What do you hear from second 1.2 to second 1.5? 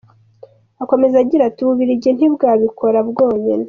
agira